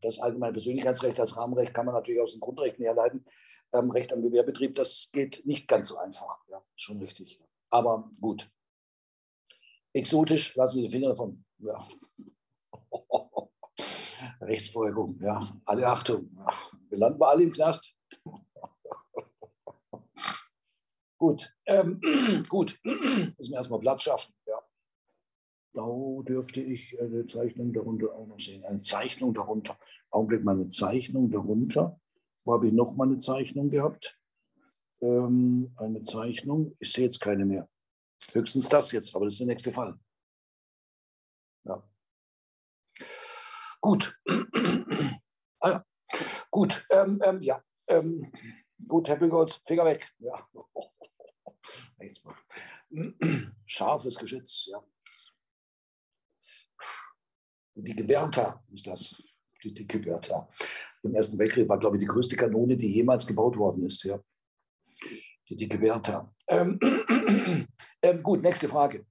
[0.02, 3.26] Das allgemeine Persönlichkeitsrecht, das Rahmenrecht kann man natürlich aus den Grundrechten herleiten.
[3.74, 6.38] Ähm, Recht am Gewerbetrieb, das geht nicht ganz so einfach.
[6.50, 7.42] Ja, schon richtig.
[7.70, 8.52] Aber gut.
[9.94, 11.44] Exotisch, lassen Sie die Finger davon.
[11.60, 11.88] Ja.
[14.42, 15.56] Rechtsbeugung, ja.
[15.66, 16.30] Alle Achtung.
[16.90, 17.96] Wir landen wir alle im Knast.
[21.18, 21.56] gut.
[21.66, 22.02] Ähm,
[22.50, 22.80] gut.
[22.84, 24.34] Müssen wir erstmal Platz schaffen.
[24.46, 24.62] Ja.
[25.74, 28.66] Blau dürfte ich eine Zeichnung darunter auch noch sehen.
[28.66, 29.78] Eine Zeichnung darunter.
[30.10, 32.00] Augenblick mal eine Zeichnung darunter.
[32.44, 34.20] Wo habe ich noch mal eine Zeichnung gehabt?
[35.02, 36.76] Ähm, eine Zeichnung.
[36.80, 37.70] Ich sehe jetzt keine mehr.
[38.34, 39.98] Höchstens das jetzt, aber das ist der nächste Fall.
[41.64, 41.84] Ja.
[43.82, 44.16] Gut.
[45.62, 45.84] ah.
[46.52, 46.86] Gut.
[46.92, 47.64] Ähm, ähm, ja.
[47.88, 48.32] Ähm,
[48.88, 50.12] gut, Herr Bügholz, Finger weg.
[50.20, 50.48] Ja.
[53.66, 54.84] Scharfes Geschütz, ja.
[57.76, 59.24] Die Geberta ist das,
[59.64, 60.50] die, die Geberta.
[61.04, 64.04] Im Ersten Weltkrieg war, glaube ich, die größte Kanone, die jemals gebaut worden ist.
[64.04, 64.22] Ja.
[65.48, 66.34] Die, die Geberta.
[66.48, 66.78] Ähm,
[68.02, 69.06] ähm, gut, nächste Frage.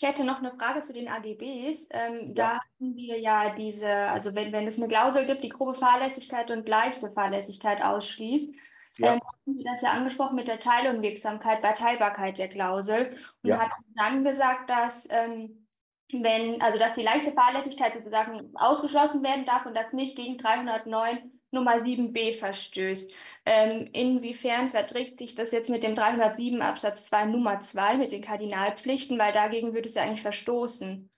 [0.00, 1.88] Ich hätte noch eine Frage zu den AGBs.
[1.90, 2.32] Ähm, ja.
[2.34, 6.50] Da hatten wir ja diese, also wenn, wenn es eine Klausel gibt, die grobe Fahrlässigkeit
[6.50, 8.50] und leichte Fahrlässigkeit ausschließt,
[8.96, 9.12] ja.
[9.12, 13.58] ähm, haben Sie das ja angesprochen mit der Teilunwirksamkeit bei Teilbarkeit der Klausel und ja.
[13.58, 15.68] hat dann gesagt, dass ähm,
[16.10, 21.30] wenn, also dass die leichte Fahrlässigkeit sozusagen ausgeschlossen werden darf und das nicht gegen 309
[21.50, 23.12] Nummer 7b verstößt.
[23.46, 28.22] Ähm, inwiefern verträgt sich das jetzt mit dem 307 Absatz 2 Nummer 2 mit den
[28.22, 31.10] Kardinalpflichten, weil dagegen würde es ja eigentlich verstoßen.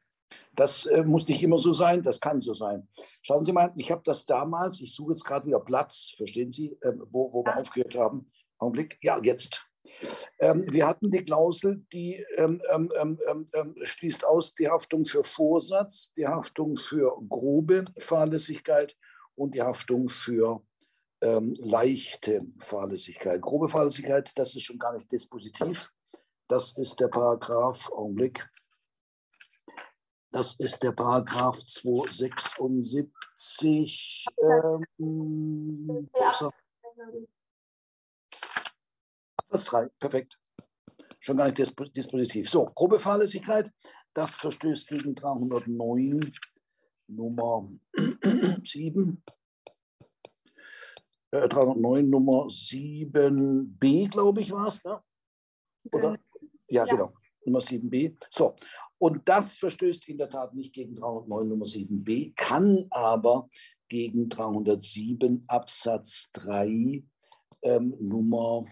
[0.54, 2.88] Das äh, muss nicht immer so sein, das kann so sein.
[3.22, 6.76] Schauen Sie mal, ich habe das damals, ich suche jetzt gerade wieder Platz, verstehen Sie,
[6.80, 8.30] äh, wo, wo wir aufgehört haben.
[8.58, 9.66] Augenblick, ja, jetzt.
[10.38, 15.04] Ähm, wir hatten die Klausel, die ähm ähm, ähm, ähm, ähm, schließt aus die Haftung
[15.04, 18.96] für Vorsatz, die Haftung für grobe Fahrlässigkeit
[19.35, 20.62] und die Haftung für
[21.22, 23.40] leichte Fahrlässigkeit.
[23.40, 25.90] Grobe Fahrlässigkeit, das ist schon gar nicht dispositiv.
[26.48, 28.46] Das ist der Paragraph, Augenblick,
[30.32, 34.24] das ist der Paragraph 276.
[34.42, 36.08] Ähm,
[39.37, 40.38] Absatz 3, perfekt.
[41.20, 42.48] Schon gar nicht dispositiv.
[42.48, 43.70] So, grobe Fahrlässigkeit,
[44.14, 46.32] das verstößt gegen 309
[47.08, 47.70] Nummer
[48.64, 49.22] 7.
[51.33, 55.03] Äh, 309 Nummer 7b, glaube ich, war es, ne?
[55.90, 56.18] Oder?
[56.68, 57.12] Ja, ja, genau.
[57.45, 58.16] Nummer 7b.
[58.31, 58.55] So,
[58.99, 63.49] und das verstößt in der Tat nicht gegen 309 Nummer 7b, kann aber
[63.88, 67.03] gegen 307 Absatz 3
[67.62, 68.64] ähm, Nummer.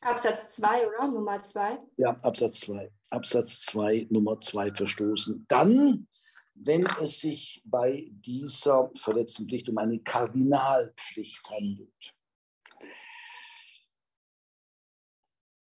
[0.00, 1.08] Absatz 2, oder?
[1.08, 1.78] Nummer 2?
[1.98, 2.90] Ja, Absatz 2.
[3.10, 5.44] Absatz 2, Nummer 2 verstoßen.
[5.46, 6.08] Dann,
[6.54, 12.14] wenn es sich bei dieser verletzten Pflicht um eine Kardinalpflicht handelt.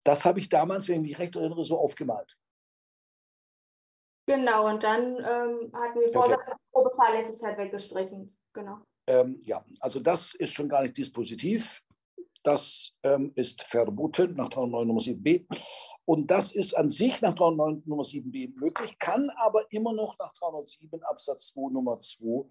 [0.04, 2.36] Das habe ich damals, wenn ich mich recht erinnere, so aufgemalt.
[4.26, 6.40] Genau, und dann ähm, hatten wir Vorsatz
[6.72, 8.36] probe Fahrlässigkeit weggestrichen.
[8.52, 8.80] Genau.
[9.06, 11.84] Ähm, ja, also das ist schon gar nicht dispositiv.
[12.44, 15.46] Das ähm, ist verboten nach 309 Nummer 7b.
[16.04, 20.32] Und das ist an sich nach 309 Nummer 7b möglich, kann aber immer noch nach
[20.32, 22.44] 307 Absatz 2 Nummer 2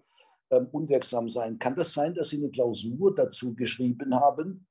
[0.50, 1.58] ähm, unwirksam sein.
[1.58, 4.66] Kann das sein, dass Sie eine Klausur dazu geschrieben haben?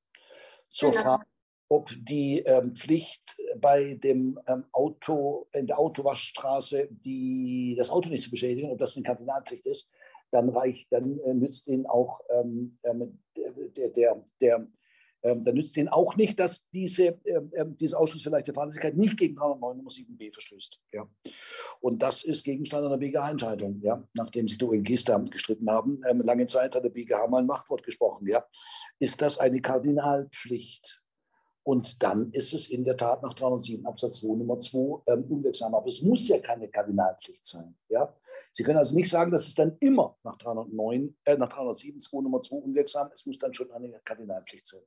[0.70, 1.04] Zur genau.
[1.04, 1.26] Frage
[1.72, 8.26] ob die ähm, Pflicht bei dem ähm, Auto, in der Autowaschstraße, die, das Auto nicht
[8.26, 9.94] zu beschädigen, ob das eine Kardinalpflicht ist,
[10.32, 13.20] dann reicht, dann äh, nützt ihnen auch ähm, ähm
[13.78, 14.68] der, der, der
[15.24, 18.96] ähm, dann nützt ihnen auch nicht, dass diese, ähm, ähm diese Ausschluss für leichte Fahrlässigkeit
[18.96, 20.82] nicht gegen 309 Nummer 7b verstößt.
[20.94, 21.08] Ja.
[21.80, 26.02] Und das ist Gegenstand einer BGH-Entscheidung, ja, nachdem sie durch Gesta gestritten haben.
[26.08, 28.28] Ähm, lange Zeit hat der BGH mal ein Machtwort gesprochen.
[28.28, 28.46] Ja.
[29.00, 31.04] Ist das eine Kardinalpflicht?
[31.64, 35.76] Und dann ist es in der Tat nach 307 Absatz 2 Nummer 2 ähm, unwirksam.
[35.76, 37.76] Aber es muss ja keine Kardinalpflicht sein.
[37.90, 38.16] Ja?
[38.52, 42.22] Sie können also nicht sagen, dass es dann immer nach 309, äh, nach 307 2
[42.22, 44.82] Nummer 2 unwirksam Es muss dann schon eine Kardinalpflicht sein.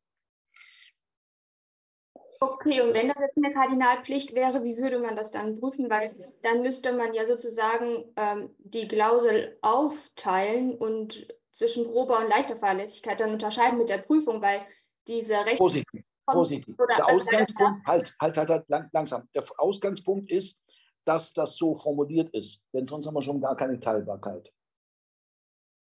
[2.53, 5.89] Okay, und wenn das jetzt eine Kardinalpflicht wäre, wie würde man das dann prüfen?
[5.91, 12.57] Weil dann müsste man ja sozusagen ähm, die Klausel aufteilen und zwischen grober und leichter
[12.57, 14.61] Fahrlässigkeit dann unterscheiden mit der Prüfung, weil
[15.07, 15.57] diese Rechte.
[15.57, 15.87] Vorsicht,
[16.31, 16.77] Vorsichtig.
[16.97, 19.29] Der Ausgangspunkt, halt, halt, halt, halt lang, langsam.
[19.35, 20.61] Der Ausgangspunkt ist,
[21.05, 22.65] dass das so formuliert ist.
[22.73, 24.53] Denn sonst haben wir schon gar keine Teilbarkeit.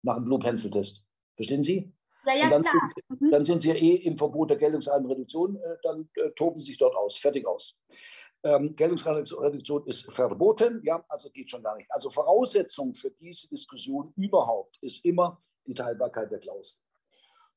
[0.02, 1.06] Nach dem Blue Pencil Test.
[1.36, 1.92] Verstehen Sie?
[2.24, 2.74] Ja, ja, dann, klar.
[2.94, 3.30] Sind, mhm.
[3.30, 5.56] dann sind Sie ja eh im Verbot der Geltungseinreduktion.
[5.56, 7.16] Äh, dann äh, toben Sie sich dort aus.
[7.16, 7.80] Fertig aus.
[8.44, 10.82] Ähm, Geltungsreduktion ist verboten.
[10.84, 11.90] Ja, also geht schon gar nicht.
[11.90, 16.80] Also Voraussetzung für diese Diskussion überhaupt ist immer die Teilbarkeit der Klausel.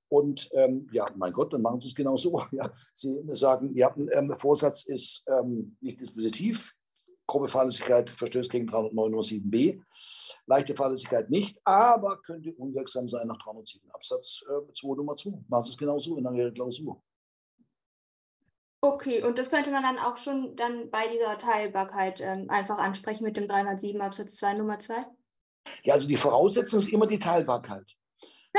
[0.08, 2.44] Und ähm, ja, mein Gott, dann machen Sie es genau so.
[2.52, 2.72] Ja.
[2.94, 6.76] Sie sagen, ja, ähm, Vorsatz ist ähm, nicht dispositiv.
[7.28, 9.82] Grobe Fahrlässigkeit verstößt gegen 309.7b.
[10.46, 15.32] Leichte Fahrlässigkeit nicht, aber könnte unwirksam sein nach 307 Absatz äh, 2 Nummer 2.
[15.48, 17.02] Machen Sie es genau so in einer Klausur.
[18.82, 23.24] Okay, und das könnte man dann auch schon dann bei dieser Teilbarkeit ähm, einfach ansprechen
[23.24, 24.94] mit dem 307 Absatz 2 Nummer 2?
[25.84, 27.96] Ja, also die Voraussetzung ist immer die Teilbarkeit.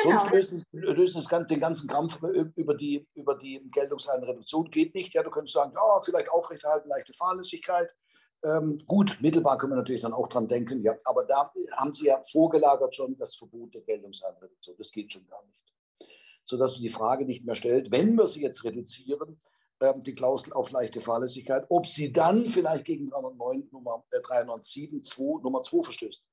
[0.02, 0.18] Genau.
[0.18, 2.20] Sonst löst es, löst es den ganzen Kampf
[2.56, 5.14] über die, über die Geltungseinreduktion geht nicht.
[5.14, 7.94] Ja, du könntest sagen, ja, vielleicht aufrechterhalten, leichte Fahrlässigkeit.
[8.44, 12.06] Ähm, gut, mittelbar können wir natürlich dann auch dran denken, ja, aber da haben Sie
[12.06, 14.76] ja vorgelagert schon das Verbot der Geltungseinreduktion.
[14.78, 15.60] Das geht schon gar nicht.
[16.44, 19.38] Sodass sich die Frage nicht mehr stellt, wenn wir sie jetzt reduzieren,
[19.80, 25.02] ähm, die Klausel auf leichte Fahrlässigkeit, ob sie dann vielleicht gegen 309 Nummer, äh, 307
[25.02, 26.24] 2, Nummer 2 verstößt.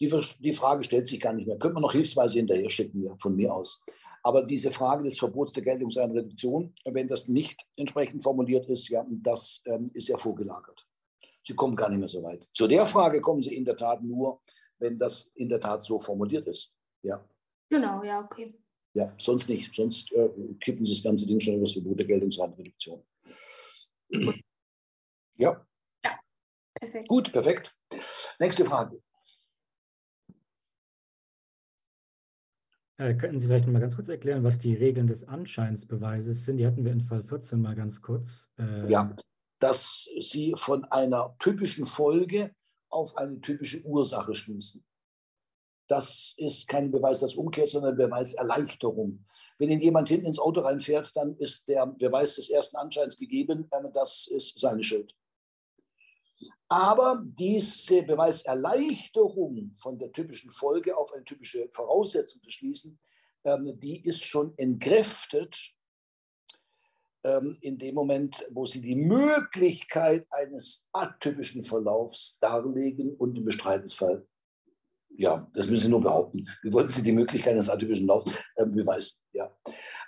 [0.00, 1.58] Die, die Frage stellt sich gar nicht mehr.
[1.58, 3.84] Könnte man noch hilfsweise hinterher schicken, ja, von mir aus.
[4.24, 9.62] Aber diese Frage des Verbots der Geltungseinreduktion, wenn das nicht entsprechend formuliert ist, ja, das
[9.66, 10.86] ähm, ist ja vorgelagert.
[11.46, 12.42] Sie kommen gar nicht mehr so weit.
[12.42, 14.40] Zu der Frage kommen Sie in der Tat nur,
[14.78, 16.74] wenn das in der Tat so formuliert ist.
[17.02, 17.22] Ja.
[17.68, 18.54] Genau, ja, okay.
[18.94, 19.74] Ja, sonst nicht.
[19.74, 20.30] Sonst äh,
[20.60, 23.02] kippen Sie das ganze Ding schon über das Verbot der Geltungsratenreduktion.
[25.36, 25.66] Ja.
[26.04, 26.20] Ja,
[26.74, 27.08] perfekt.
[27.08, 27.76] Gut, perfekt.
[28.38, 29.02] Nächste Frage.
[32.98, 36.58] Äh, könnten Sie vielleicht mal ganz kurz erklären, was die Regeln des Anscheinsbeweises sind?
[36.58, 38.48] Die hatten wir in Fall 14 mal ganz kurz.
[38.56, 39.16] Äh, ja,
[39.64, 42.54] dass Sie von einer typischen Folge
[42.90, 44.84] auf eine typische Ursache schließen.
[45.88, 49.24] Das ist kein Beweis des Umkehrs, sondern Beweis Erleichterung.
[49.56, 53.70] Wenn Ihnen jemand hinten ins Auto reinfährt, dann ist der Beweis des ersten Anscheins gegeben.
[53.94, 55.16] Das ist seine Schuld.
[56.68, 62.98] Aber diese Beweiserleichterung von der typischen Folge auf eine typische Voraussetzung zu schließen,
[63.44, 65.74] ähm, die ist schon entkräftet
[67.24, 74.26] ähm, in dem Moment, wo Sie die Möglichkeit eines atypischen Verlaufs darlegen und im Bestreitensfall
[75.16, 76.48] ja, das müssen Sie nur behaupten.
[76.62, 79.22] Wie wollen Sie die Möglichkeit eines atypischen Laufs äh, beweisen?
[79.32, 79.50] Ja.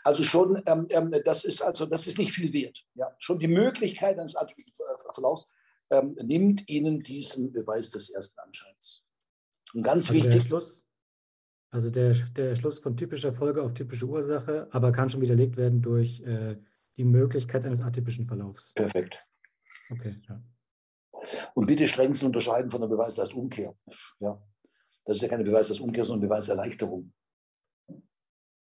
[0.02, 2.84] Also schon, ähm, ähm, das ist also, das ist nicht viel wert.
[2.94, 3.14] Ja.
[3.18, 4.72] Schon die Möglichkeit eines atypischen
[5.12, 5.48] Verlaufs
[5.90, 9.08] ähm, nimmt Ihnen diesen Beweis des ersten Anscheins.
[9.74, 10.32] Und ganz also wichtig.
[10.32, 10.86] Der Schluss,
[11.70, 15.82] also der, der Schluss von typischer Folge auf typische Ursache, aber kann schon widerlegt werden
[15.82, 16.56] durch äh,
[16.96, 18.72] die Möglichkeit eines atypischen Verlaufs.
[18.74, 19.26] Perfekt.
[19.90, 20.42] Okay, ja.
[21.54, 23.76] Und bitte strengst unterscheiden von der Beweislastumkehr.
[24.20, 24.42] Ja.
[25.04, 27.12] Das ist ja keine Beweislastumkehr, sondern Beweiserleichterung.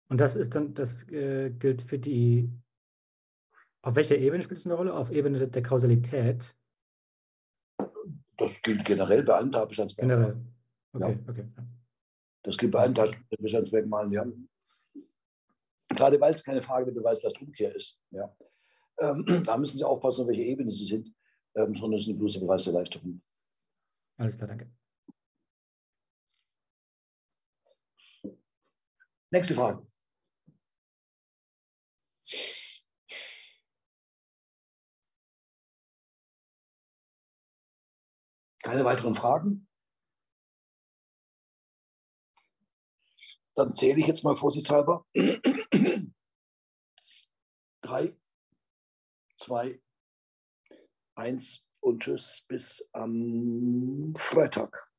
[0.08, 2.50] Und das ist dann, das äh, gilt für die,
[3.82, 4.94] auf welcher Ebene spielt es eine Rolle?
[4.94, 6.56] Auf Ebene der Kausalität?
[8.36, 10.54] Das gilt generell bei allen Tatbestandsmerkmalen.
[10.92, 11.12] Generell.
[11.22, 11.30] Okay, ja.
[11.30, 11.48] okay.
[12.42, 14.26] Das gilt bei allen Tatbestandsmerkmalen, ja.
[16.00, 18.00] Gerade weil es keine Frage der Beweislastumkehr ist.
[18.10, 18.34] Ja.
[19.00, 21.14] Ähm, da müssen Sie aufpassen, auf welcher Ebene Sie sind,
[21.54, 23.20] ähm, sondern es ist eine bloße Beweiserleichterung.
[24.16, 24.72] Alles klar, danke.
[29.30, 29.86] Nächste Frage.
[38.62, 39.69] Keine weiteren Fragen?
[43.60, 45.04] Dann zähle ich jetzt mal vorsichtshalber.
[47.82, 48.16] Drei,
[49.36, 49.82] zwei,
[51.14, 54.89] eins und tschüss bis am Freitag.